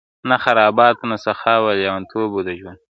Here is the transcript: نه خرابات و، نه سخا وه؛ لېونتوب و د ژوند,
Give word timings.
نه 0.29 0.35
خرابات 0.43 0.97
و، 0.99 1.07
نه 1.11 1.17
سخا 1.25 1.55
وه؛ 1.63 1.71
لېونتوب 1.79 2.29
و 2.33 2.41
د 2.47 2.49
ژوند, 2.59 2.79